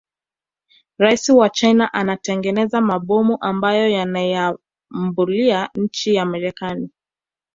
Raisi 0.97 1.31
wa 1.31 1.49
china 1.49 1.93
anatengeneza 1.93 2.81
mabomu 2.81 3.37
ambayo 3.41 3.89
yanaiahambulia 3.89 5.69
nchi 5.75 6.15
ya 6.15 6.25
marekani 6.25 6.89